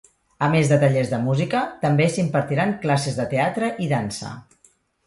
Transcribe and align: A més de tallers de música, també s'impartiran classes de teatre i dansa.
A 0.45 0.47
més 0.53 0.71
de 0.71 0.79
tallers 0.83 1.11
de 1.11 1.19
música, 1.27 1.61
també 1.85 2.09
s'impartiran 2.17 2.75
classes 2.87 3.21
de 3.21 3.31
teatre 3.37 3.75
i 3.89 3.97
dansa. 3.97 4.35